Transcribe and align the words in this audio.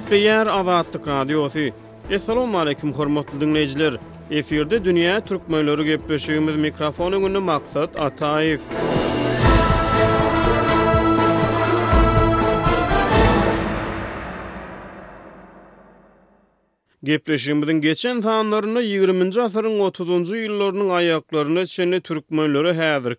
Dip 0.00 0.10
ve 0.12 0.16
yer 0.16 0.46
azadlık 0.46 1.08
radyosu. 1.08 1.58
Esselamu 2.10 2.58
aleyküm 2.58 2.92
hormatlı 2.92 3.40
dinleyiciler. 3.40 3.96
Efirde 4.30 4.84
Dünya 4.84 5.20
Türk 5.20 5.48
mikrofonu 5.48 5.84
günü 7.20 7.58
geçen 17.80 18.20
tanlarına 18.20 18.80
20. 18.80 19.40
asırın 19.42 19.80
30. 19.80 20.30
yıllarının 20.30 20.88
ayaklarına 20.88 21.66
çenli 21.66 22.00
Türk 22.00 22.30
Möylörü 22.30 22.72
hazır 22.72 23.14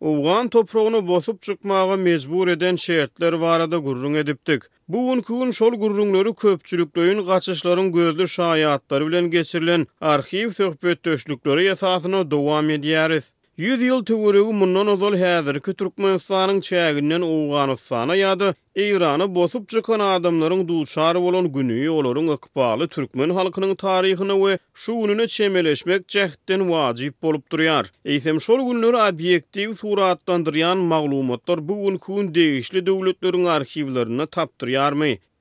Owgan 0.00 0.48
toprağını 0.48 1.08
bosup 1.08 1.42
çıkmağa 1.42 1.96
mezbur 1.96 2.48
eden 2.48 2.76
şertler 2.76 3.32
varada 3.32 3.76
gurrun 3.76 4.14
ediptik. 4.14 4.62
Bu 4.88 5.10
unkuun 5.10 5.50
şol 5.50 5.72
gurrunları 5.72 6.34
köpçülüklöyün 6.34 7.26
kaçışların 7.26 7.92
gözlü 7.92 8.28
şayiatları 8.28 9.06
bilen 9.08 9.30
geçirilen 9.30 9.86
arxiv 10.00 10.50
söhbet 10.50 11.04
döşlükleri 11.04 11.66
esasına 11.66 12.30
devam 12.30 12.70
ediyariz. 12.70 13.32
Yüz 13.60 13.82
yıl 13.82 14.04
tüvürüğü 14.04 14.42
mundan 14.44 14.86
uzal 14.86 15.18
hazır 15.20 15.60
ki 15.60 15.74
Türkmenistan'ın 15.74 16.60
çeğinden 16.60 17.20
Uğganistan'a 17.20 18.14
yadı, 18.14 18.54
İran'a 18.76 19.34
bosup 19.34 19.68
çıkan 19.68 20.00
adamların 20.00 20.68
dulçarı 20.68 21.20
olan 21.20 21.52
günü 21.52 21.84
yolların 21.84 22.28
ıkbalı 22.28 22.88
Türkmen 22.88 23.30
halkının 23.30 23.74
tarihini 23.74 24.46
ve 24.46 24.58
şu 24.74 24.92
ününü 24.92 25.28
çemeleşmek 25.28 26.08
cehden 26.08 26.70
vacip 26.70 27.24
olup 27.24 27.52
duruyar. 27.52 27.86
Eysem 28.04 28.40
şol 28.40 28.72
günlür 28.72 28.94
abiyyektiv 28.94 29.72
suratlandırıyan 29.72 30.78
maglumatlar 30.78 31.68
bu 31.68 31.74
unkuun 31.86 32.34
değişli 32.34 32.86
devletlerin 32.86 33.44
arşivlerini 33.44 34.26
taptırıyar 34.26 34.92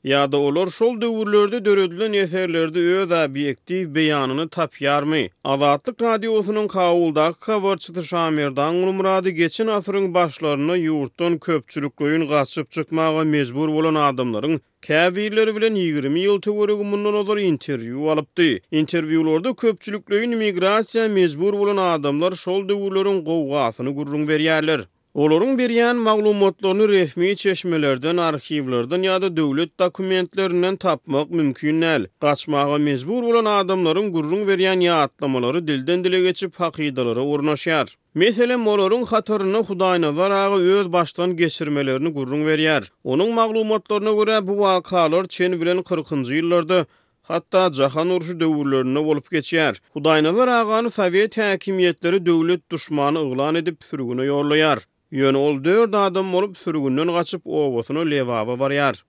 Ya 0.04 0.32
da 0.32 0.38
ulor 0.40 0.70
şol 0.74 1.02
döwürlerde 1.02 1.66
döredilen 1.66 2.14
ýa-täerlerde 2.14 2.80
öňe 2.80 3.10
beyanını 3.10 3.28
ob'yektiv 3.30 3.90
beýanyny 3.98 4.46
tapýarmy? 4.56 5.22
Alaatlyk 5.44 6.02
radiosynyň 6.02 6.68
Kaýybalda 6.74 7.26
"Kowurçyty 7.46 8.02
Şamerdan 8.02 8.80
Gulmurady" 8.84 9.30
geçin 9.42 9.68
afrunyň 9.68 10.14
başlaryna 10.14 10.78
ýurtdan 10.84 11.36
köpçülükçüň 11.40 12.24
gaçyp 12.30 12.72
çykmağa 12.78 13.24
mecbur 13.34 13.70
bolan 13.80 13.96
adamlaryň 14.04 14.60
käbiler 14.88 15.52
bilen 15.56 15.76
20 15.82 16.20
ýyl 16.24 16.40
töweregi 16.42 16.84
mundan 16.94 17.14
öň 17.24 17.40
interwiu 17.48 18.10
alypdy. 18.16 18.50
Interwiularda 18.72 19.50
köpçülüň 19.66 20.32
migrasiýa 20.46 21.10
mecbur 21.10 21.54
bolunan 21.60 22.00
adamlar 22.00 22.32
şol 22.46 22.70
döwürleriň 22.70 23.20
gowgaasyny 23.32 23.92
gurrun 24.00 24.26
berýärler. 24.32 24.82
Olorun 25.14 25.58
biryan 25.58 25.96
maglumatlarını 25.96 26.90
resmi 26.90 27.36
çeşmelerden, 27.38 28.18
arxivlerden 28.18 29.02
ya 29.02 29.22
da 29.22 29.38
dövlet 29.38 29.80
dokumentlerinden 29.80 30.76
tapmak 30.76 31.30
mümkünnel. 31.32 32.08
Kaçmağa 32.22 32.78
mezbur 32.78 33.24
olan 33.24 33.46
adamların 33.46 34.12
gurrun 34.12 34.48
veriyan 34.48 34.80
yaatlamaları 34.80 35.68
dilden 35.68 36.04
dile 36.04 36.20
geçip 36.22 36.56
hakidalara 36.60 37.22
urnaşyar. 37.22 37.96
Mesele 38.14 38.56
molorun 38.56 39.04
hatırını 39.04 39.58
hudayna 39.58 40.14
zarağı 40.14 40.54
öz 40.56 40.92
baştan 40.92 41.36
geçirmelerini 41.36 42.10
gurrun 42.10 42.48
veriyar. 42.48 42.92
Onun 43.04 43.34
maglumatlarına 43.34 44.12
göre 44.12 44.48
bu 44.48 44.60
vakalar 44.60 45.26
çen 45.26 45.62
bilen 45.62 45.82
40. 45.84 46.12
yıllarda 46.32 46.86
hatta 47.22 47.74
jahan 47.74 48.10
urşu 48.10 48.40
dövürlerine 48.40 49.00
olup 49.00 49.32
geçer. 49.32 49.82
Hudaynalar 49.94 50.48
ağanı 50.48 50.90
Sovyet 50.92 51.38
hakimiyetleri 51.38 52.26
dövlet 52.26 52.72
düşmanı 52.72 53.22
ıglan 53.32 53.56
edip 53.56 53.84
sürgünü 53.90 54.26
yorlayar. 54.26 54.80
Yön 55.12 55.34
ol 55.36 55.56
dörd 55.64 55.94
adam 55.98 56.36
olup 56.36 56.58
sürgünden 56.58 57.08
kaçıp 57.14 57.42
oğusunu 57.46 58.10
levaba 58.12 58.60
varyar. 58.60 59.06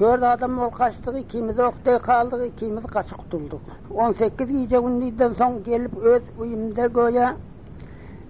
Dörd 0.00 0.22
adam 0.22 0.58
ol 0.58 0.70
kaçtığı 0.70 1.18
ikimiz 1.18 1.58
okta 1.58 1.98
kaldık 1.98 2.46
ikimiz 2.46 2.84
kaçık 2.84 3.30
tulduk. 3.30 3.60
On 3.94 4.12
sekiz 4.12 4.50
iyice 4.50 4.76
son 5.38 5.64
gelip 5.64 5.96
öz 5.96 6.22
uyumda 6.38 6.86
goya 6.86 7.36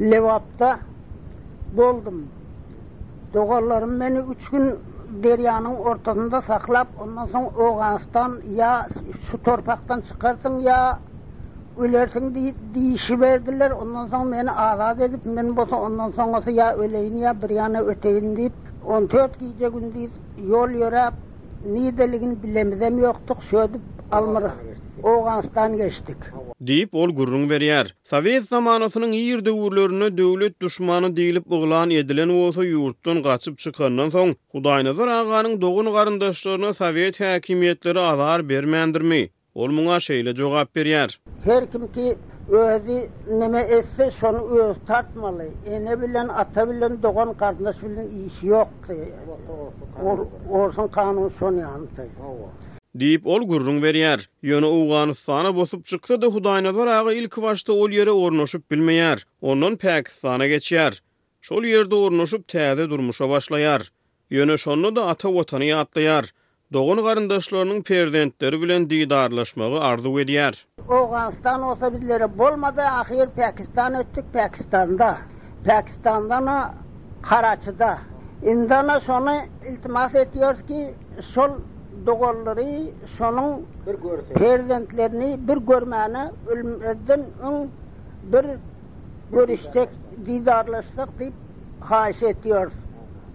levapta 0.01 0.79
boldum. 1.77 2.29
Dogarlarım 3.35 4.01
beni 4.01 4.19
üç 4.19 4.51
gün 4.51 4.75
deryanın 5.23 5.75
ortasında 5.77 6.43
saklap 6.43 6.89
ondan 7.03 7.27
son 7.27 7.45
oğazdan 7.59 8.37
ya 8.57 8.89
şu 9.31 9.43
torpaktan 9.43 10.01
çıkartın 10.01 10.59
ya 10.59 10.99
ölersin 11.79 12.55
diyişi 12.75 13.21
berdiler. 13.21 13.71
Ondan 13.71 14.07
sonra 14.09 14.23
meni 14.25 14.51
azad 14.51 15.01
edip, 15.01 15.27
men 15.27 15.57
bosa 15.57 15.77
ondan 15.77 16.11
sonrası 16.11 16.51
ya 16.51 16.75
öleyin 16.77 17.17
ya 17.17 17.43
bir 17.43 17.51
yana 17.51 17.81
öteyin 17.81 18.37
diýip 18.37 18.53
14 18.87 19.11
tört 19.11 19.39
gün 19.75 19.95
deyip, 19.95 20.11
yol 20.49 20.71
yöre, 20.71 21.11
nideligin 21.67 22.43
bilemizem 22.43 22.99
yoktuk, 22.99 23.39
şöyde 23.51 23.77
almara. 24.13 24.55
Oğanstan 25.03 25.77
geçtik. 25.77 26.17
Diyip 26.67 26.95
ol 26.95 27.09
gurrun 27.17 27.49
berýär. 27.49 27.93
Sowet 28.05 28.43
zamanynyň 28.43 29.13
ýer 29.21 29.45
döwürlerini 29.45 30.09
döwlet 30.19 30.61
düşmanı 30.63 31.07
diýilip 31.19 31.45
uglan 31.57 31.91
edilen 31.91 32.29
bolsa 32.33 32.65
ýurtdan 32.65 33.23
gaçyp 33.23 33.59
çykandan 33.59 34.09
soň, 34.17 34.35
Hudaýnazar 34.55 35.09
aganyň 35.21 35.61
dogun 35.61 35.93
garandaşlaryna 35.93 36.73
sowet 36.73 37.21
hakimiyetleri 37.21 38.01
azar 38.01 38.49
bermendirmi? 38.49 39.29
ol 39.55 39.71
muňa 39.71 39.99
şeýle 40.07 40.33
jogap 40.37 40.71
berýär. 40.77 41.13
Her 41.45 41.67
kimki 41.71 42.17
özi 42.49 42.99
näme 43.29 43.61
etse 43.61 44.11
şonu 44.21 44.43
öz 44.61 44.77
tartmaly. 44.87 45.49
Ene 45.67 46.03
bilen 46.03 46.29
ata 46.29 46.71
bilen 46.71 47.03
dogan 47.03 47.33
gardaş 47.39 47.77
bilen 47.83 48.09
iş 48.27 48.39
ýokdy. 48.43 48.99
O 50.51 50.69
şoň 50.77 50.91
kanuny 50.91 51.31
şonu 51.39 51.61
ýanyňdy. 51.61 52.07
Dip 53.01 53.27
ol 53.27 53.43
gurrun 53.47 53.79
berýär. 53.83 54.27
Ýöne 54.43 54.67
Awganystana 54.67 55.43
sana 55.45 55.57
bosup 55.57 55.87
çykdy 55.87 56.19
da 56.23 56.27
Hudaýnazar 56.35 56.89
agy 56.99 57.19
ilki 57.21 57.43
başda 57.43 57.73
ol 57.73 57.89
ýere 57.91 58.11
ornaşyp 58.25 58.71
bilmeýär. 58.71 59.23
Onuň 59.43 59.77
pek 59.77 60.09
sana 60.11 60.47
geçýär. 60.51 60.99
Şol 61.41 61.63
ýerde 61.65 61.95
ornaşyp 61.95 62.49
täze 62.49 62.91
durmuşa 62.91 63.25
başlaýar. 63.25 63.91
Ýöne 64.31 64.57
şonu 64.59 64.97
da 64.97 65.07
ata 65.07 65.29
watany 65.31 65.71
ýatlaýar. 65.71 66.35
doğun 66.75 67.03
garındaşlarının 67.03 67.83
perdentleri 67.83 68.63
bilen 68.63 68.91
didarlaşmağı 68.91 69.81
arzu 69.81 70.21
ediyer. 70.21 70.67
Oğanistan 70.89 71.63
olsa 71.63 71.93
bizlere 71.93 72.39
bolmadı, 72.39 72.81
ahir 72.83 73.27
Pakistan 73.37 73.95
öttük 73.95 74.33
Pakistan'da. 74.33 75.19
Pakistan'dan 75.69 76.47
o 76.47 76.61
karacida. 77.23 77.99
İndana 78.43 79.01
sonu 79.01 79.33
iltimas 79.73 80.15
ediyoruz 80.15 80.63
ki 80.67 80.95
şol 81.35 81.51
doğulları 82.07 82.91
şonun 83.19 83.67
bir 83.87 83.95
bir 85.49 85.59
görmeni 85.61 86.31
ölmezden 86.49 87.25
ön 87.43 87.71
bir 88.33 88.45
görüştek, 89.33 89.89
didarlaşsak 90.27 91.19
deyip 91.19 91.33
haş 91.81 92.23
ediyoruz. 92.23 92.75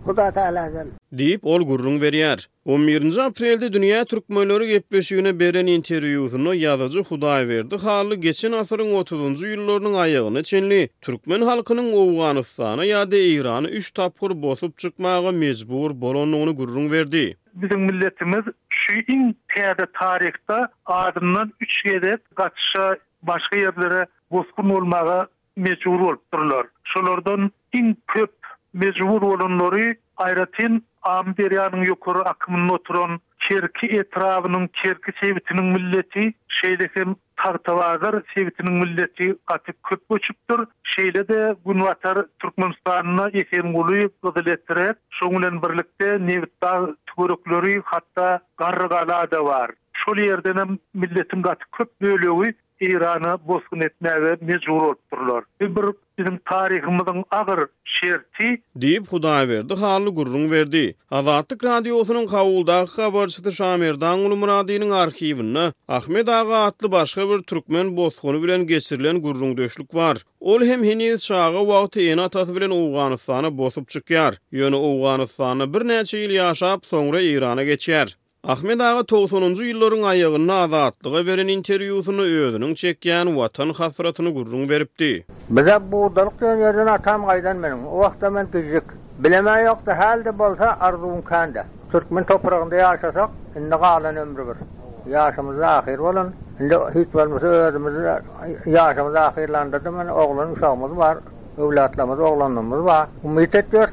Huda 0.05 0.29
taala 0.31 0.63
Diýip 1.11 1.43
ol 1.43 1.63
gurrun 1.67 1.97
berýär. 2.01 2.39
11-nji 2.69 3.21
aprelde 3.23 3.67
dünýä 3.73 4.05
türkmenleri 4.09 4.67
gepleşigine 4.69 5.33
beren 5.39 5.67
interwýusyny 5.67 6.53
ýazyjy 6.61 7.03
Hudaý 7.09 7.47
berdi. 7.49 7.77
Hally 7.83 8.15
geçen 8.25 8.53
asyryň 8.61 8.93
30-njy 8.99 9.49
ýyllarynyň 9.49 9.97
aýagyny 10.05 10.43
çenli 10.51 10.79
türkmen 11.07 11.43
halkynyň 11.49 11.89
Awganystana 12.03 12.87
ýa-da 12.87 13.19
Iranyň 13.31 13.73
3 13.81 13.91
tapgyr 13.99 14.37
bosup 14.45 14.77
çykmagy 14.77 15.33
mejbur 15.43 15.97
bolanyny 16.05 16.53
gurrun 16.61 16.91
berdi. 16.91 17.35
Bizim 17.53 17.81
milletimiz 17.89 18.45
şu 18.69 18.95
in 19.13 19.35
täze 19.55 19.87
tarihde 19.99 20.57
adından 20.85 21.53
3 21.61 21.83
gedet 21.83 22.21
gaçyşa 22.35 22.95
başga 23.23 23.57
ýerlere 23.65 24.05
bosgun 24.31 24.69
bolmagy 24.69 25.27
mejbur 25.57 25.99
bolupdyrlar. 26.05 26.65
Şolardan 26.83 27.51
in 27.73 27.97
köp 28.07 28.38
mecbur 28.73 29.21
olunları 29.21 29.95
ayratin 30.17 30.85
Amderyanın 31.01 31.83
yukarı 31.83 32.17
akımının 32.19 32.69
oturan 32.69 33.19
Kerki 33.49 33.87
etrafının 33.87 34.69
Kerki 34.83 35.11
sevitinin 35.21 35.65
milleti 35.65 36.33
şeydeken 36.47 37.15
Tartavagar 37.37 38.23
sevitinin 38.35 38.73
milleti 38.73 39.35
atıp 39.47 39.83
köp 39.83 40.09
boçuptur 40.09 40.65
Şeyle 40.83 41.27
de 41.27 41.55
gün 41.65 41.81
vatar 41.81 42.25
Türkmenistan'ına 42.41 43.29
ekeyin 43.29 43.73
gulu 43.73 44.09
gızıl 44.23 44.47
ettirer. 44.47 44.95
Şunlen 45.09 45.61
birlikte 45.61 46.17
Nevitta 46.25 46.89
tübörükleri 47.05 47.81
hatta 47.85 48.39
da 49.31 49.45
var. 49.45 49.71
Şol 49.93 50.17
yerdenem 50.17 50.77
milletin 50.93 51.41
gatı 51.41 51.65
köp 51.71 52.01
bölüyü 52.01 52.53
İrana 52.81 53.33
bosqun 53.47 53.79
etmäge 53.79 54.37
mejbur 54.41 54.67
bolupdurlar. 54.79 55.43
Bir 55.61 55.71
bizim 56.17 56.39
tarihimizin 56.49 57.25
agyr 57.31 57.61
şerti 57.99 58.49
diýip 58.79 59.07
Huda 59.13 59.33
berdi, 59.49 59.73
hally 59.75 60.09
gurrun 60.19 60.45
berdi. 60.51 60.83
Azatlyk 61.11 61.63
radiosynyň 61.63 62.27
kawulda 62.35 62.77
habarçyty 62.95 63.49
Şamerdan 63.49 64.19
ulu 64.19 64.35
Muradyň 64.35 64.93
arhiwyny 65.03 65.71
Ahmed 65.87 66.27
Aga 66.27 66.63
atly 66.63 66.91
başga 66.91 67.29
bir 67.29 67.39
türkmen 67.43 67.97
bosquny 67.97 68.43
bilen 68.43 68.67
geçirilen 68.67 69.21
gurrun 69.21 69.57
döşlük 69.57 69.93
bar. 69.95 70.17
Ol 70.39 70.61
hem 70.61 70.83
heniz 70.83 71.23
şağa 71.23 71.51
wagty 71.69 71.99
ýene 72.09 72.29
tatyp 72.29 72.55
bilen 72.55 73.51
bosup 73.57 73.85
çykýar. 73.89 74.33
Ýöne 74.53 74.79
Awganystana 74.89 75.73
bir 75.73 75.81
näçe 75.91 76.17
ýyl 76.25 76.31
ýaşap 76.41 76.85
soňra 76.93 77.21
Irana 77.21 77.63
geçýär. 77.63 78.18
Ahmed 78.47 78.79
Ağa 78.79 78.99
90-njy 79.03 79.65
ýyllaryň 79.73 80.03
aýagynda 80.09 80.57
azatlygy 80.65 81.23
beren 81.29 81.49
interwýusyny 81.51 82.21
özüniň 82.43 82.75
çekýän 82.81 83.31
watan 83.37 83.73
hasratyny 83.79 84.29
gurrun 84.37 84.61
beripdi. 84.69 85.09
Bize 85.49 85.75
bu 85.91 85.99
dalyk 86.15 86.39
ýerden 86.47 86.87
atam 86.93 87.25
gaýdan 87.31 87.57
menim. 87.65 87.81
O 87.87 87.95
wagtda 88.03 88.29
men 88.37 88.47
bizlik 88.53 88.87
bilemä 89.25 89.55
ýokdy, 89.65 89.93
halda 90.03 90.31
bolsa 90.43 90.69
arzuwyň 90.89 91.23
kanda. 91.31 91.65
Türkmen 91.91 92.23
toprağında 92.29 92.75
ýaşasak, 92.79 93.29
indi 93.59 93.75
galan 93.85 94.15
ömrü 94.23 94.47
bir. 94.53 94.57
Yaşımız 95.17 95.59
ahir 95.73 95.99
bolan, 96.05 96.31
indi 96.61 96.75
hiç 96.95 97.13
bolmasa 97.19 97.47
özümiz 97.47 97.93
yaşymyz 98.79 99.15
ahirlandyrdy 99.25 99.89
men 99.99 100.07
oglan 100.25 100.51
uşagymyz 100.55 100.97
bar, 101.03 101.17
öwlatlarymyz, 101.57 102.19
oglanlarymyz 102.31 102.85
bar. 102.85 103.07
Umyt 103.23 103.55
etýär. 103.65 103.89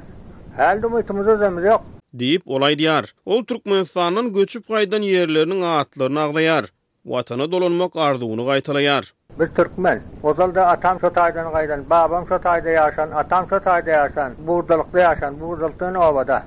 Halda 0.63 0.87
umytymyz 0.95 1.27
özümiz 1.39 1.65
ýok. 1.73 1.81
deyip 2.19 2.43
olay 2.47 2.79
diyar. 2.79 3.15
Ol 3.27 3.45
Türkmenistan'ın 3.45 4.33
göçüp 4.33 4.67
kaydan 4.69 5.03
yerlerinin 5.03 5.61
ağıtlarını 5.61 6.21
ağdayar. 6.23 6.65
Vatana 7.07 7.53
dolanmak 7.53 7.97
ardığını 7.97 8.47
gaytalayar. 8.47 9.13
Bir 9.41 9.47
Türkmen, 9.47 10.03
o 10.23 10.35
zalda 10.35 10.67
atam 10.67 11.01
Sotay'dan 11.01 11.53
gaydan, 11.53 11.91
babam 11.91 12.27
Sotay'da 12.29 12.69
yaşan, 12.69 13.11
atam 13.11 13.49
Sotay'da 13.49 13.91
yaşan, 13.91 14.33
buğdalıkta 14.47 15.01
yaşan, 15.01 15.41
buğdalıkta 15.41 15.91
ne 15.91 15.99
obada. 15.99 16.47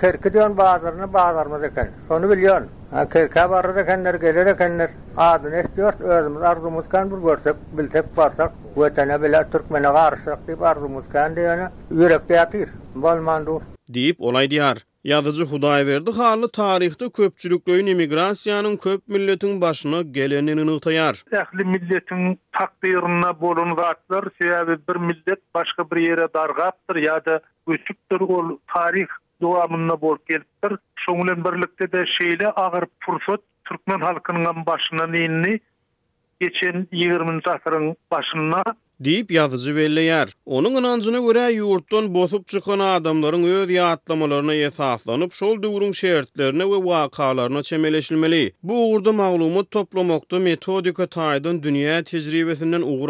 Kerke 0.00 0.32
diyon 0.32 0.56
bazarını 0.56 1.12
bazarmaz 1.12 1.64
eken, 1.64 1.90
sonu 2.08 2.30
biliyon. 2.30 2.66
Kerke 3.12 3.50
barra 3.50 3.76
dekenler, 3.76 4.14
gelir 4.14 4.46
ekenler, 4.46 4.88
adını 5.16 5.62
istiyoruz, 5.68 6.00
özümüz 6.00 6.42
arzumuzkan 6.42 7.10
bu 7.10 7.22
görsek, 7.22 7.54
bilsek, 7.78 8.16
barsak, 8.16 8.52
vetene 8.76 9.22
bile 9.22 9.46
Türkmen'e 9.52 9.86
karşısak 9.88 10.46
deyip 10.46 10.62
arzumuzkan 10.62 11.36
diyona 11.36 11.72
yürek 11.90 12.30
yatır, 12.30 12.68
bolmandu. 12.94 13.62
Deyip 13.88 14.20
olay 14.20 14.50
diyar. 14.50 14.78
Yazıcı 15.04 15.42
Hudaýberdi 15.46 16.10
xarlı 16.16 16.48
taryhda 16.56 17.08
köpçülüklüyün 17.16 17.86
emigrasiýanyň 17.92 18.76
köp 18.84 19.02
milletin 19.14 19.58
başyna 19.64 19.98
gelenini 20.18 20.62
ýygtaýar. 20.74 21.14
Ehli 21.42 21.64
milletin 21.72 22.38
takdirinna 22.58 23.32
bolun 23.42 23.74
zatlar 23.80 24.24
sebäbi 24.40 24.78
bir 24.88 24.96
millet 25.02 25.40
başga 25.58 25.86
bir 25.90 25.96
ýere 26.06 26.28
dargapdyr 26.38 26.96
ýa-da 27.02 27.36
köçüpdir 27.68 28.20
ol 28.38 28.56
taryh 28.74 29.06
dowamyna 29.44 30.00
bol 30.06 30.16
gelipdir. 30.32 30.72
Şoňlan 31.04 31.44
birlikde 31.48 31.92
de 31.92 32.00
şeýle 32.16 32.52
agyr 32.56 32.84
pursat 33.04 33.40
türkmen 33.64 34.00
halkynyň 34.10 34.66
başyna 34.66 35.06
nini 35.06 35.60
geçen 36.40 36.76
20-nji 36.92 37.48
asyryň 37.58 37.94
başyna 38.10 38.62
deyip 39.00 39.30
yazıcı 39.30 39.76
belleyer. 39.76 40.28
Onun 40.46 40.74
inancına 40.74 41.18
göre 41.20 41.52
yurttan 41.52 42.14
bozup 42.14 42.48
çıkan 42.48 42.78
adamların 42.78 43.44
öz 43.44 43.70
yaatlamalarına 43.70 44.54
esaslanıp 44.54 45.32
şol 45.34 45.62
dövrün 45.62 45.92
şeritlerine 45.92 46.64
ve 46.64 46.84
vakalarına 46.84 47.62
çemeleşilmeli. 47.62 48.52
Bu 48.62 48.90
uğurda 48.92 49.12
mağlumu 49.12 49.70
toplamakta 49.70 50.38
metodika 50.38 51.06
taydan 51.06 51.62
dünya 51.62 52.02
tecrübesinden 52.04 52.82
uğur 52.82 53.08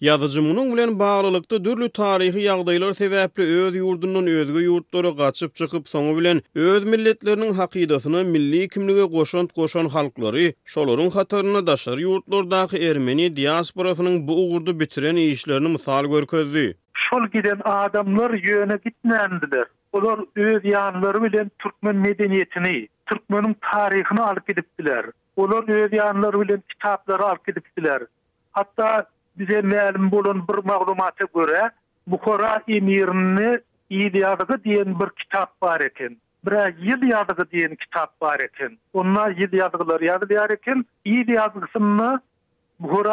Yazıcımının 0.00 0.72
bilen 0.76 0.98
bağlılıkta 0.98 1.64
dürlü 1.64 1.88
tarihi 1.88 2.42
yağdaylar 2.42 2.92
sebeple 2.92 3.42
öz 3.42 3.74
yurdundan 3.74 4.26
özgü 4.26 4.58
yurtları 4.64 5.16
kaçıp 5.16 5.54
çıkıp 5.54 5.88
sonu 5.88 6.18
bilen 6.18 6.42
öz 6.54 6.84
milletlerinin 6.84 7.52
hakidasını 7.52 8.24
milli 8.24 8.68
kimliğe 8.68 9.10
koşant 9.10 9.52
koşan 9.52 9.86
halkları, 9.88 10.52
şolorun 10.64 11.10
hatarına 11.10 11.66
daşar 11.66 11.98
yurtlardaki 11.98 12.78
Ermeni 12.82 13.36
diasporasının 13.36 14.28
bu 14.28 14.34
uğurdu 14.44 14.80
bitiren 14.80 15.16
işlerini 15.16 15.68
misal 15.68 16.04
görközdü. 16.04 16.74
Şol 16.94 17.26
giden 17.34 17.60
adamlar 17.64 18.30
yöne 18.30 18.78
gitmendiler. 18.84 19.64
Olar 19.92 20.18
öz 20.36 20.64
yanları 20.64 21.22
bilen 21.22 21.50
Türkmen 21.58 21.96
medeniyetini, 21.96 22.88
Türkmen'in 23.06 23.56
tarihini 23.72 24.20
alıp 24.22 24.48
gidiptiler. 24.48 25.06
Olar 25.36 25.68
öz 25.84 25.92
yanları 25.92 26.40
bilen 26.40 26.62
kitapları 26.68 27.22
alıp 27.24 28.08
Hatta 28.52 29.06
bize 29.38 29.62
mälim 29.62 30.10
bolan 30.10 30.42
bir 30.48 30.64
maglumata 30.64 31.24
göre 31.34 31.70
Bukhara 32.06 32.62
emirini 32.68 33.58
iyi 33.90 34.12
diyen 34.12 34.98
bir 35.00 35.10
kitap 35.22 35.60
bar 35.62 35.80
eken. 35.80 36.16
Bira 36.46 36.68
yil 36.68 37.02
yadıgı 37.08 37.50
diyen 37.50 37.76
kitap 37.76 38.20
bar 38.20 38.40
eken. 38.40 38.78
Onna 38.92 39.28
yil 39.28 39.52
yadıgılar 39.52 40.00
yadı 40.00 40.28
diyar 40.28 40.50
eken. 40.50 40.84
İyi 41.04 41.26
diyadıgısını 41.26 42.20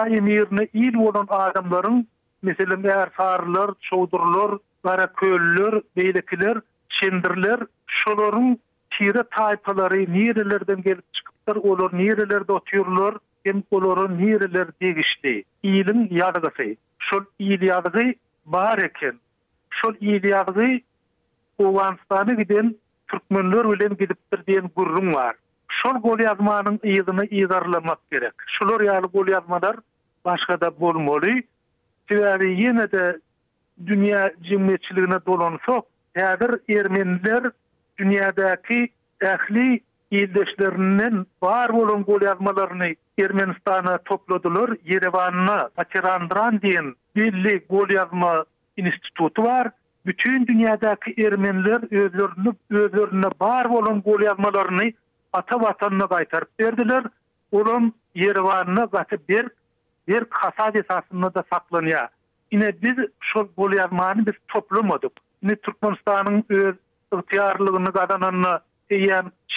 emirini 0.08 0.68
iyi 0.74 0.98
olan 0.98 1.26
adamların 1.30 2.08
meselim 2.42 2.86
eğer 2.86 3.10
çoğdurlar, 3.12 3.72
çoğdurulur, 3.82 4.60
bara 4.84 5.08
köylülür, 5.14 5.82
şolorun 7.88 8.60
tiri 8.92 9.24
Şoların 9.66 10.14
nirilerden 10.14 10.82
gelip 10.82 11.14
çıkıptır 11.14 11.56
olur, 11.56 11.90
nirelerde 11.94 12.52
otuyurlar. 12.52 13.14
etken 13.46 13.64
kolorun 13.72 14.20
hiriler 14.20 14.68
degişti. 14.82 15.44
İyilin 15.64 16.08
yadgısı. 16.12 16.76
Şol 17.00 17.24
iyil 17.40 17.62
yadgı 17.62 18.14
bahar 18.46 18.78
eken. 18.78 19.20
Şol 19.70 19.94
iyil 20.00 20.24
yadgı 20.24 20.80
Oğanistan'a 21.58 22.34
giden 22.34 22.76
Türkmenler 23.12 23.66
ölen 23.66 23.94
gidiptir 23.98 24.46
diyen 24.48 24.70
gurrun 24.76 25.14
var. 25.14 25.36
Şol 25.70 26.02
gol 26.02 26.20
yazmanın 26.20 26.80
iyidini 26.84 27.28
iyidarlamak 27.32 28.00
gerek. 28.12 28.34
Şol 28.48 28.70
oryalı 28.70 29.08
gol 29.08 29.28
yazmalar 29.28 29.76
başka 30.26 30.62
da 30.62 30.80
bol 30.80 30.94
moli. 31.00 31.44
yine 32.42 32.92
de 32.92 33.20
dünya 33.86 34.32
cimmetçiliğine 34.42 35.20
dolonsok. 35.26 35.86
Tadir 36.16 36.76
Ermeniler 36.80 37.52
dünyadaki 37.98 38.90
ähli 39.22 39.80
ýeldeşlerinden 40.14 41.16
bar 41.42 41.74
bolan 41.74 42.04
gol 42.08 42.22
ýazmalaryny 42.26 42.92
Ermenistana 43.20 43.98
topladylar, 44.10 44.76
Yerewanyna 44.92 45.56
paçyrandyran 45.78 46.60
diýen 46.64 46.92
belli 47.18 47.54
gol 47.70 47.90
ýazma 47.96 48.44
institutu 48.78 49.46
bar. 49.48 49.72
Bütün 50.06 50.46
dünýädäki 50.50 51.14
ermenler 51.26 51.84
özlerini 52.04 52.54
özlerine 52.82 53.30
bar 53.42 53.70
bolan 53.74 54.02
gol 54.10 54.26
ýazmalaryny 54.28 54.94
ata 55.34 55.58
watanyna 55.64 56.06
gaýtaryp 56.16 56.52
berdiler. 56.60 57.04
Olum 57.52 57.94
Yerewanyna 58.16 58.86
gaty 58.98 59.16
bir 59.30 59.48
bir 60.08 60.24
kasad 60.26 60.76
esasında 60.76 61.34
da 61.34 61.44
saklanıyor 61.54 62.08
Yine 62.52 62.74
biz 62.82 62.96
şu 63.20 63.50
gol 63.58 63.74
yazmanı 63.74 64.26
biz 64.26 64.34
toplamadık. 64.48 65.12
Yine 65.44 65.56
Türkmenistan'ın 65.56 66.44
öz 66.50 66.76
ıhtiyarlığını 67.14 67.94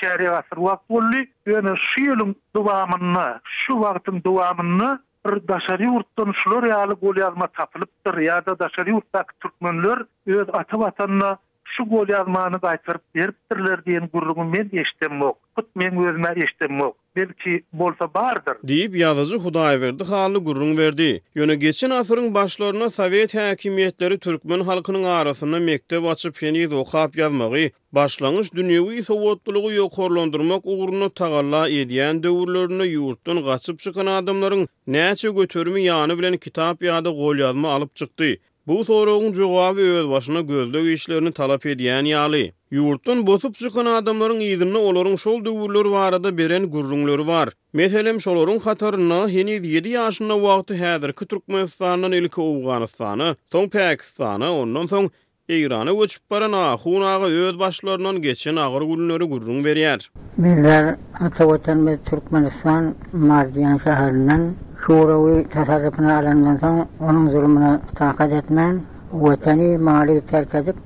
şäri 0.01 0.29
wasr 0.35 0.59
wak 0.65 0.81
bolly 0.93 1.21
ýöne 1.53 1.73
şiýlüň 1.91 2.33
dowamyny 2.57 3.29
şu 3.61 3.73
wagtyň 3.85 4.19
dowamyny 4.27 4.91
bir 5.27 5.35
daşary 5.51 5.89
urtdan 5.99 6.33
şular 6.41 6.67
ýaly 6.71 6.97
gol 7.05 7.21
ýazma 7.23 7.49
tapylypdyr 7.61 8.19
ýa-da 8.27 8.57
daşary 8.65 8.97
urtdaky 8.99 9.39
türkmenler 9.47 10.05
öz 10.41 10.49
ata 10.61 10.83
watanyna 10.85 11.31
şu 11.77 11.89
gol 11.95 12.13
ýazmany 12.15 12.61
gaýtaryp 12.67 13.07
beripdirler 13.21 13.85
diýen 13.89 14.11
gurrugy 14.17 14.47
men 14.53 14.71
eşitdim 14.85 15.23
ok. 15.31 15.39
Hut 15.61 15.69
men 15.83 16.03
özüme 16.05 16.33
eşitdim 16.47 16.81
ok. 16.89 16.97
belki 17.17 17.63
bolsa 17.73 18.15
bardır. 18.15 18.55
Diýip 18.69 18.97
yazıcı 19.05 19.37
Hudaýa 19.37 19.81
berdi, 19.81 20.05
hally 20.05 20.39
gurrun 20.39 20.77
verdi. 20.77 21.23
Ýöne 21.37 21.55
geçin 21.55 21.91
asırın 21.91 22.35
başlarına 22.35 22.91
Sowet 22.91 23.35
häkimiýetleri 23.35 24.19
türkmen 24.27 24.61
halkynyň 24.71 25.07
arasyna 25.15 25.59
mektep 25.69 26.05
açyp 26.13 26.43
ýeni 26.43 26.75
okap 26.83 27.17
ýazmagy, 27.23 27.71
başlangyç 27.93 28.49
dünýäwi 28.59 29.03
sowetçylygy 29.09 29.71
yokorlandırmak 29.81 30.67
ugruny 30.77 31.09
tagalla 31.23 31.63
edýän 31.83 32.23
döwürlerini 32.23 32.87
ýurtdan 32.99 33.39
gaçyp 33.51 33.79
çykan 33.87 34.07
adamlaryň 34.19 34.67
näçe 34.99 35.31
götürümü 35.41 35.81
ýany 35.89 36.19
bilen 36.21 36.37
kitap 36.49 36.83
ýa-da 36.91 37.11
gol 37.23 37.37
ýazma 37.47 37.69
alyp 37.79 37.97
çykdy. 37.97 38.37
Bu 38.67 38.85
soruğun 38.85 39.33
cevabı 39.33 39.81
öz 39.81 40.09
başına 40.09 40.41
gözlük 40.41 40.95
işlerini 40.99 41.33
talap 41.33 41.67
ediyen 41.67 42.05
yali. 42.05 42.53
Yurttun 42.71 43.27
botup 43.27 43.55
çıkan 43.55 43.87
adamların 43.87 44.41
izinli 44.41 44.79
olorun 44.79 45.17
şol 45.17 45.45
dövürlör 45.45 45.87
var 45.87 46.13
adı 46.13 46.39
beren 46.39 46.71
gurrunlör 46.71 47.19
var. 47.19 47.49
Meselem 47.73 48.21
şolorun 48.21 48.59
hatarına 48.59 49.29
heniz 49.29 49.67
7 49.67 49.89
yaşında 49.89 50.43
vaqtı 50.43 50.75
hedir 50.75 51.13
ki 51.13 51.27
Türkmenistan'dan 51.27 52.13
ilki 52.13 52.41
Uğganistan'ı, 52.41 53.37
son 53.53 53.69
Pakistan'ı, 53.69 54.53
ondan 54.53 54.87
son 54.87 55.11
İran'ı 55.49 55.93
uçup 55.93 56.31
baran 56.31 56.53
ahun 56.53 57.01
ağı 57.03 57.23
öz 57.23 57.59
başlarından 57.59 58.23
geçen 58.23 58.57
ağır 58.57 58.83
gulunları 58.83 59.25
gurrun 59.25 59.65
veriyer. 59.65 60.11
Biller 60.39 60.97
atavatan 61.21 61.87
ve 61.87 61.99
Türkmenistan 62.11 62.95
Mardiyan 63.13 63.79
şaharından 63.79 64.53
şuurawy 64.87 65.35
tasarrufyna 65.53 66.13
alandan 66.19 66.57
soň 66.63 66.75
onuň 67.11 67.25
zulmyna 67.33 67.71
taqat 67.99 68.31
etmän, 68.39 68.77
wetany 69.23 69.65
mali 69.87 70.21
terk 70.31 70.55
edip 70.55 70.77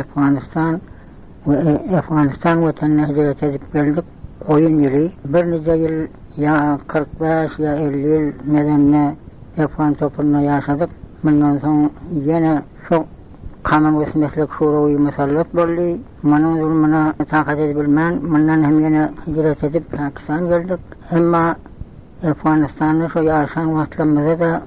Afganistan 0.00 0.80
we 1.46 1.54
Afganistan 2.00 2.56
e, 2.58 2.62
wetany 2.64 2.94
hejir 3.08 3.26
edip 3.48 3.64
geldik. 3.74 4.06
Oýun 4.54 4.78
ýyly 4.84 5.04
bir 5.32 5.44
nije 5.52 5.74
ýyl 5.84 5.96
ýa 6.40 6.56
45 6.88 7.58
ýa 7.64 7.74
50 7.82 8.14
ýyl 8.14 8.24
medenle 8.54 9.04
Afgan 9.64 9.92
topuna 10.00 10.40
ýaşadyk. 10.48 10.88
Mundan 11.24 11.60
soň 11.64 11.78
ýene 12.24 12.54
şu 12.88 12.96
kanun 13.68 13.94
we 14.04 14.18
meslek 14.22 14.50
şuurawy 14.58 14.96
mesallat 15.06 15.48
boldy. 15.56 16.00
Munyň 16.30 16.54
zulmyna 16.60 17.02
taqat 17.32 17.58
edip 17.64 17.76
bilmän, 17.80 18.12
mundan 18.32 18.64
hem 18.66 18.76
ýene 18.84 19.02
hejir 19.24 19.44
edip 19.66 19.84
Pakistan 19.96 20.42
geldik. 20.50 20.80
Emma 21.12 21.46
Afganistan'da 22.30 23.08
şu 23.08 23.18
yaşan 23.22 23.74
vatlamada 23.74 24.38
da 24.38 24.62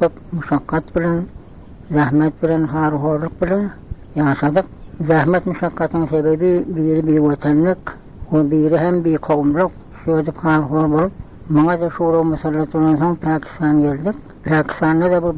köp 0.00 0.12
müşakkat 0.32 0.96
bilen, 0.96 1.22
zahmet 1.94 2.42
bilen, 2.42 2.64
har 2.64 2.92
horluk 2.92 3.42
bilen 3.42 3.70
yaşadık. 4.14 4.64
Zahmet 5.00 5.46
müşakkatın 5.46 6.06
sebebi 6.06 6.64
bir 6.68 7.06
bir 7.06 7.18
vatanlık, 7.18 7.78
o 8.32 8.50
bir 8.50 8.72
hem 8.76 9.04
bir 9.04 9.18
kavmluk, 9.18 9.70
şöyle 10.04 10.30
har 10.30 10.62
hor 10.62 10.90
bulup, 10.90 11.12
Mana 11.48 11.80
da 11.80 11.90
şuuru 11.90 12.24
musallatundan 12.24 12.96
son 12.96 13.14
Pakistan 13.14 13.80
geldik. 13.80 14.14
Pakistan'da 14.44 15.10
da 15.12 15.22
bu 15.22 15.34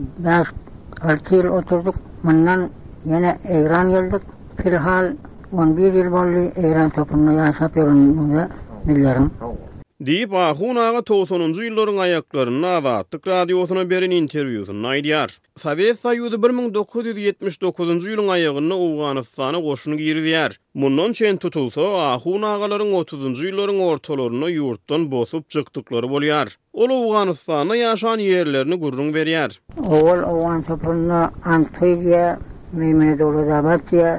5-6 1.02 1.48
oturduk. 1.48 1.94
Mundan 2.22 2.68
yine 3.04 3.38
Eyran 3.44 3.90
geldik. 3.90 4.22
Pirhal 4.56 5.12
11 5.52 5.94
bir 5.94 6.12
bolli 6.12 6.52
Eyran 6.56 6.90
topunu 6.90 7.32
yaşap 7.32 7.76
yorunmuza 7.76 8.48
millerim. 8.86 9.30
Oh. 9.44 9.71
Deyip, 10.02 10.32
Ahun 10.34 10.80
aga 10.82 10.98
90-njy 10.98 11.68
ýyllaryň 11.70 11.98
aýaklaryna 12.02 12.70
wagtlyk 12.82 13.22
radiosyna 13.30 13.84
beren 13.86 14.10
interwýusyny 14.16 14.82
aýdýar. 14.92 15.30
Sowet 15.62 15.94
1979-njy 16.00 18.10
ýylyň 18.10 18.26
aýagyny 18.36 18.74
Awganystana 18.74 19.60
goşuny 19.62 19.94
girýär. 20.00 20.56
Mundan 20.74 21.14
çen 21.14 21.38
tutulsa, 21.38 21.86
Ahun 22.18 22.42
agalaryň 22.50 22.90
30-njy 23.04 23.46
ýyllaryň 23.52 23.78
ortalaryna 23.92 24.48
ýurtdan 24.56 25.02
bosup 25.12 25.44
çykdyklary 25.54 26.10
bolýar. 26.10 26.50
Ol 26.74 26.90
Awganystana 26.98 27.78
ýaşan 27.78 28.18
ýerlerini 28.26 28.74
gurrun 28.82 29.14
berýär. 29.14 29.54
Ol 29.86 30.10
Awgan 30.26 30.66
topuna 30.66 31.28
Antigia, 31.46 32.40
Memedolozabatia 32.74 34.18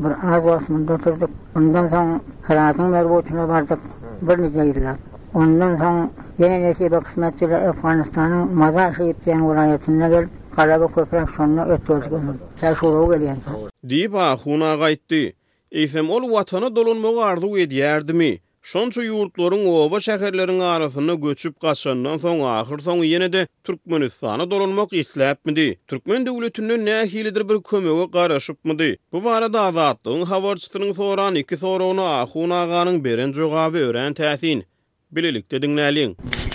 bir 0.00 0.12
agwasmyň 0.38 0.88
turduk, 1.04 1.28
Ondan 1.52 1.84
soň 1.92 2.16
Hrazyň 2.48 2.88
merwotyna 2.96 3.44
bardyk. 3.52 3.76
Bir 4.18 4.34
nejeýler. 4.48 4.96
Ondan 5.34 5.76
son 5.76 6.10
yeni 6.38 6.62
nesi 6.62 6.92
bir 6.92 7.00
kısmet 7.00 7.38
türlü 7.38 7.54
Afganistan'ın 7.56 8.52
mazar 8.54 8.94
şehit 8.94 9.26
diyen 9.26 9.50
vülayetinde 9.50 10.08
gel, 10.08 10.28
kalabı 10.56 10.94
köprak 10.94 11.30
sonuna 11.30 11.64
ötürüz 11.64 12.08
gönül. 12.10 12.34
Teşhuru 12.60 13.14
geliyen 13.14 13.34
son. 13.34 13.90
Deyip 13.90 14.14
ahuna 14.14 14.74
gaitti. 14.74 15.32
Eysem 15.70 16.10
ol 16.10 16.32
vatanı 16.32 16.76
dolunmuk 16.76 17.18
arzu 17.22 17.58
ediyerdi 17.58 18.12
mi? 18.12 18.38
Şonça 18.62 19.02
yurtların 19.02 19.66
ova 19.66 20.00
şehirlerin 20.00 20.60
arasını 20.60 21.14
göçüp 21.14 21.60
kaçandan 21.60 22.16
son 22.18 22.40
ahir 22.40 22.78
son 22.78 22.96
yine 22.96 23.32
de 23.32 23.46
Türkmenistan'a 23.64 24.50
dolunmak 24.50 24.92
islep 24.92 25.46
midi? 25.46 25.78
Türkmen 25.86 26.26
devletinde 26.26 26.84
ne 26.84 27.06
hilidir 27.08 27.48
bir 27.48 27.62
kömüge 27.62 28.10
karışıp 28.10 28.64
midi? 28.64 28.96
Bu 29.12 29.24
bari 29.24 29.52
da 29.52 29.60
azadlığın 29.62 30.22
havarçıtının 30.22 30.92
soran 30.92 31.34
iki 31.34 31.56
soruğunu 31.56 32.02
ahun 32.02 32.50
ağanın 32.50 33.04
berin 33.04 33.32
ugabi 33.32 33.78
öğren 33.78 34.14
tesin. 34.14 34.64
Bilelik 35.10 35.46
dedin 35.50 35.72
nälin? 35.76 36.10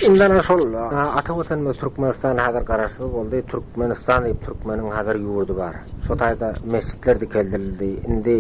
Indan 0.08 0.40
şol 0.48 0.74
ata 1.20 1.34
wasan 1.34 1.74
Türkmenistan 1.74 2.38
hazır 2.38 2.62
garaşy 2.70 3.02
boldy. 3.14 3.40
Türkmenistan 3.52 4.26
diýip 4.28 4.44
Türkmening 4.50 4.90
hazır 4.98 5.16
ýurdu 5.30 5.56
bar. 5.62 5.76
Şo 6.08 6.14
taýda 6.14 6.48
mesjitlerde 6.74 7.30
keldirildi. 7.36 7.90
Indi 8.14 8.38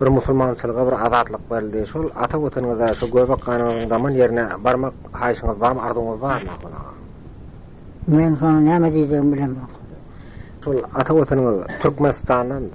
bir 0.00 0.08
musulmançylyga 0.16 0.86
bir 0.88 0.96
azatlyk 1.06 1.42
berildi. 1.50 1.86
Şol 1.92 2.06
ata 2.24 2.36
wataniňizde 2.44 2.88
şo 3.00 3.06
gowbak 3.14 3.40
kanunyň 3.48 3.88
zaman 3.94 4.12
ýerine 4.22 4.48
barmak 4.64 4.94
haýşyňyz 5.22 5.60
barmy, 5.60 5.80
ardyňyz 5.90 6.20
barmy? 6.22 6.50
Men 8.16 8.32
şonu 8.40 8.58
näme 8.70 8.88
diýdim 8.98 9.32
bilmem. 9.32 9.54
şol 10.64 10.74
ata 10.94 11.12
wotanyň 11.18 11.44
Türkmenistanyň 11.82 12.66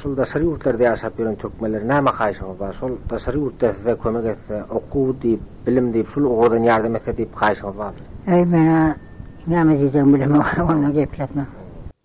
şol 0.00 0.12
daşary 0.20 0.44
ýurtlarda 0.48 0.82
ýaşap 0.88 1.18
ýören 1.20 1.36
türkmenler 1.42 1.82
näme 1.92 2.10
haýşygyňyz 2.20 2.58
bar? 2.62 2.72
Şol 2.80 2.92
daşary 3.10 3.36
ýurtda 3.42 3.72
size 3.76 3.92
kömek 4.02 4.24
etse, 4.32 4.56
okuw 4.78 5.06
diýip, 5.22 5.42
bilim 5.66 5.90
diýip, 5.94 6.08
şol 6.14 6.24
ogadan 6.34 6.64
ýardam 6.68 6.96
etse 6.98 7.12
diýip 7.18 7.34
haýşygyňyz 7.42 7.78
bar? 7.80 7.92
Ey 8.36 8.44
mena, 8.54 8.80
näme 9.54 9.76
diýdim 9.80 10.14
bilim 10.14 10.34
bar, 10.40 10.56
onu 10.68 10.92
gepletme. 10.98 11.44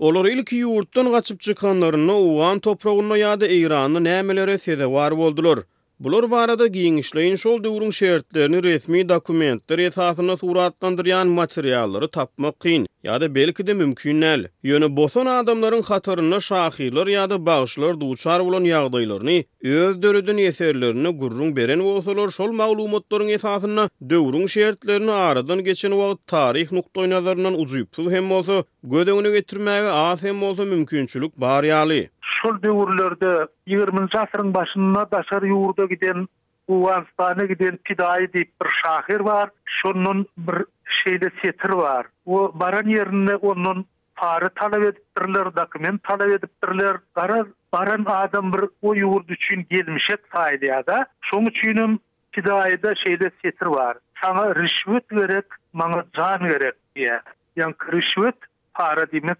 Olar 0.08 0.26
ilk 0.36 0.52
ýurtdan 0.60 1.12
gaçyp 1.16 1.40
çykanlaryny 1.48 2.16
Uwan 2.30 2.60
toprağyna 2.68 3.18
ýa-da 3.22 3.46
Eýranyň 3.56 4.04
nämelere 4.10 4.58
sebäp 4.66 5.16
boldular? 5.22 5.60
Bular 6.02 6.24
varada 6.32 6.68
giňişleýin 6.68 7.36
şol 7.38 7.58
döwrüň 7.64 7.92
şertlerini 7.94 8.64
resmi 8.64 9.10
dokumentler 9.10 9.80
esasyna 9.80 10.34
suratlandyrýan 10.40 11.28
materiallary 11.40 12.08
tapmak 12.16 12.56
kyn 12.64 12.88
ýa-da 13.06 13.28
belki 13.36 13.68
de 13.68 13.74
mümkin 13.74 14.22
näl. 14.22 14.48
Ýöne 14.64 14.90
boson 14.98 15.26
adamlaryň 15.26 15.84
hatyryna 15.90 16.40
şahyrlar 16.40 17.08
ýa-da 17.16 17.38
bagyşlar 17.46 18.00
duçar 18.02 18.46
bolan 18.46 18.66
ýagdaýlaryny 18.72 19.44
öz 19.76 20.02
döredin 20.04 20.38
eserlerini 20.48 21.10
gurrun 21.22 21.56
beren 21.56 21.84
bolsalar 21.90 22.30
şol 22.38 22.52
maglumatlaryň 22.62 23.30
esasyna 23.38 23.90
döwrüň 24.10 24.48
şertlerini 24.50 25.12
aradan 25.12 25.64
geçen 25.70 25.92
wagt 26.02 26.28
taryh 26.28 26.72
nukdaý 26.72 27.08
nazarynyň 27.16 27.86
pul 27.96 28.10
hem 28.16 28.30
bolsa 28.30 28.64
gödeňini 28.84 29.32
getirmäge 29.38 29.88
A 30.06 30.18
hem 30.26 30.42
bolsa 30.42 30.64
mümkinçilik 30.66 31.32
bar 31.46 31.64
ýaly. 31.64 32.02
şol 32.36 32.62
döwürlerde 32.64 33.48
20-nji 33.74 34.18
asyryň 34.24 34.54
başyna 34.54 35.04
daşary 35.12 35.50
ýurda 35.54 35.88
giden 35.94 36.28
Uwanstana 36.68 37.46
giden 37.52 37.80
pidai 37.90 38.26
diýip 38.36 38.52
bir 38.64 38.70
şahyr 38.84 39.24
bar, 39.26 39.50
şonun 39.66 40.26
bir 40.38 40.66
şeýle 41.04 41.32
setir 41.42 41.74
bar. 41.82 42.06
O 42.26 42.52
baran 42.60 42.88
ýerine 42.94 43.36
onun 43.36 43.86
pary 44.16 44.50
talap 44.56 44.84
edipdirler, 44.88 45.50
dokument 45.56 46.04
talap 46.04 46.30
edipdirler. 46.38 46.98
Garaz 47.16 47.46
baran 47.74 48.06
adam 48.08 48.54
bir 48.54 48.62
o 48.82 48.96
ýurd 48.96 49.28
üçin 49.38 49.66
gelmişet 49.70 50.22
faýda 50.36 50.66
ýa-da. 50.72 51.00
Şoň 51.32 51.50
üçinim 51.52 52.00
pidaiýda 52.34 52.96
şeýle 53.04 53.32
setir 53.42 53.72
bar. 53.76 53.98
Saňa 54.22 54.56
rüşwet 54.56 55.12
berip, 55.12 55.48
maňa 55.74 56.04
jan 56.16 56.42
berek 56.50 56.76
diýe. 56.96 57.20
Ýa-ni 57.58 57.76
rüşwet 57.94 58.36
pary 58.74 59.04
diýmek 59.12 59.40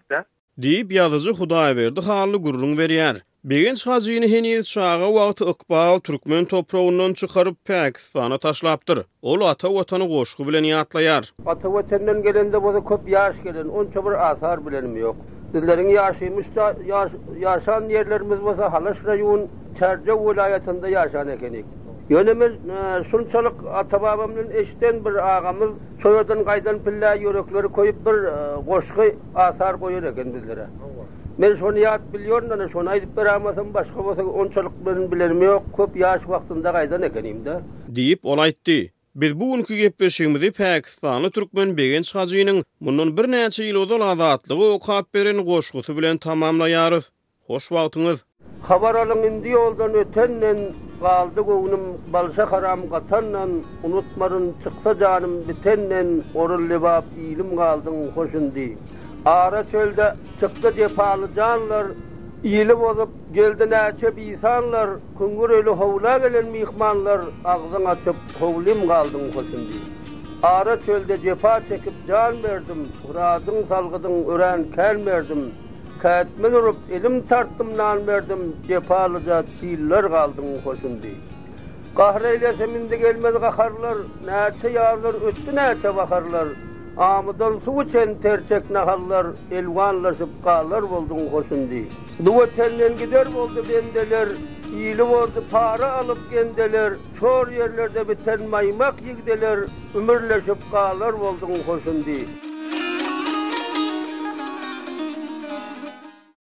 Diýip 0.62 0.90
ýazyjy 0.94 1.32
Hudaýa 1.36 1.76
berdi 1.76 2.02
hally 2.06 2.38
gurrun 2.46 2.72
berýär. 2.80 3.18
Begin 3.52 3.74
çağzyny 3.82 4.26
heni 4.32 4.50
çağa 4.70 4.98
wagt 5.14 5.40
ıkbal 5.52 6.00
türkmen 6.00 6.44
toprağından 6.44 7.14
çıkaryp 7.14 7.56
Pakistana 7.64 8.38
taşlapdyr. 8.38 8.98
Ol 9.22 9.40
ata 9.52 9.68
wotany 9.72 10.04
goşgu 10.10 10.48
bilen 10.48 10.64
ýatlaýar. 10.72 11.30
Ata 11.54 11.68
wotandan 11.76 12.20
gelende 12.28 12.62
bolsa 12.66 12.80
köp 12.90 13.08
ýaş 13.14 13.40
gelin, 13.48 13.68
on 13.82 13.88
bir 13.96 14.20
asar 14.30 14.66
bilenim 14.66 14.96
yok. 15.06 15.16
Dillerin 15.54 15.88
ýaşymyş 15.94 16.54
da 16.60 16.68
ýaşan 17.44 17.92
yerlerimiz 17.92 18.44
bolsa 18.44 18.72
Halaş 18.72 18.98
rayon 19.06 19.48
Çerçe 19.78 20.10
yaşan 20.36 20.76
ýaşan 20.94 21.30
ekenik. 21.38 21.66
Yönümüz 22.10 22.52
e, 22.52 23.04
sunçalık 23.10 23.52
atababamın 23.74 24.46
eşten 24.54 25.04
bir 25.04 25.36
ağamız 25.36 25.70
soyadan 26.02 26.44
kaydan 26.44 26.78
pilla 26.78 27.14
yörekleri 27.14 27.68
koyup 27.68 28.06
bir 28.06 28.12
e, 28.12 28.64
koşkı 28.68 29.12
asar 29.34 29.80
koyuyor 29.80 30.02
eken 30.02 30.34
bizlere. 30.34 30.66
Men 31.38 31.56
şonu 31.56 31.78
yat 31.78 32.00
biliyorum 32.14 32.50
da 32.50 32.68
şonu 32.68 32.90
aydıp 32.90 33.16
bir 33.16 33.26
ağamasın 33.26 33.74
başka 33.74 34.04
bosa 34.04 34.22
onçalık 34.24 34.72
benim 34.86 35.12
bilirim 35.12 35.42
yok. 35.42 35.62
Köp 35.76 35.96
yaş 35.96 36.28
vaktinde 36.28 36.72
kaydan 36.72 37.02
ekeneyim 37.02 37.44
de. 37.44 37.60
Deyip 37.88 38.24
olaytti. 38.26 38.92
Biz 39.14 39.40
bu 39.40 39.52
unki 39.52 39.76
gepeşimizi 39.76 40.52
Pakistanlı 40.52 41.30
Türkmen 41.30 41.76
Begen 41.76 42.02
Çıxacıyının 42.02 42.64
bundan 42.80 43.16
bir 43.16 43.30
neçe 43.30 43.64
yıl 43.64 43.76
odal 43.82 44.00
azatlığı 44.00 44.72
o 44.74 44.78
kapberin 44.80 45.44
koşkutu 45.44 45.96
bilen 45.98 46.16
tamamlayarız. 46.16 47.12
Hoş 47.46 47.72
vaktiniz. 47.72 48.24
Xabar 48.64 48.94
alın 48.94 49.22
indi 49.22 49.48
yoldan 49.48 49.94
ötenle 49.94 50.54
galdy 51.04 51.42
gowunum 51.48 51.82
balsa 52.14 52.44
haram 52.52 52.80
gatanan 52.92 53.52
unutmaryn 53.88 54.44
çykda 54.64 54.92
janym 55.02 55.32
bitenden 55.48 56.10
orul 56.42 56.64
libap 56.72 57.06
ilim 57.28 57.50
galdyň 57.60 57.98
hoşundy 58.16 58.66
ara 59.34 59.62
çölde 59.74 60.06
çykda 60.40 60.68
defaly 60.82 61.26
janlar 61.36 61.86
Iyili 62.50 62.74
bozup 62.80 63.12
geldi 63.36 63.64
näçe 63.72 64.08
biýsanlar, 64.16 64.88
küngür 65.18 65.50
öli 65.58 65.72
howla 65.80 66.14
gelen 66.24 66.46
mihmanlar 66.56 67.20
agzyň 67.52 67.84
açyp 67.92 68.16
howlym 68.40 68.80
galdyň 68.90 69.26
hoşundy. 69.36 69.76
Ara 70.56 70.76
çölde 70.84 71.16
cefa 71.18 71.60
çekip 71.68 71.94
can 72.08 72.34
berdim, 72.42 72.80
suradyň 73.02 73.58
salgydyň 73.70 74.16
ören 74.32 74.60
kelmerdim. 74.76 75.42
Kaatmi 76.00 76.52
durup 76.52 76.76
ilim 76.90 77.26
tarttım 77.26 77.76
nan 77.76 78.06
verdim 78.06 78.56
cefalıca 78.68 79.44
çiller 79.60 80.10
kaldım 80.10 80.44
hoşum 80.64 81.02
di. 81.02 81.14
Kahreyle 81.96 82.52
seminde 82.52 82.96
gelmez 82.96 83.34
kaharlar, 83.34 83.94
nerte 84.24 84.70
yarlar 84.70 85.14
üstü 85.28 85.56
nerte 85.56 85.96
bakarlar. 85.96 86.48
Amudan 86.96 87.60
su 87.64 87.70
uçen 87.72 88.14
tercek 88.14 88.70
nahallar, 88.70 89.26
elvanlaşıp 89.50 90.28
kalır 90.44 90.82
buldum 90.82 91.18
hoşum 91.32 91.70
di. 91.70 91.88
Duva 92.24 92.46
tenden 92.46 92.96
gider 92.98 93.28
buldu 93.34 93.64
iyili 94.76 95.10
vardı 95.10 95.42
para 95.50 95.92
alıp 95.92 96.18
gendeler, 96.30 96.94
çor 97.20 97.48
yerlerde 97.48 98.08
biten 98.08 98.42
maymak 98.50 98.94
yigdeler, 99.02 99.58
ümürleşip 99.94 100.70
kalır 100.72 101.12
buldum 101.20 101.50
hoşum 101.66 102.04
di. 102.06 102.51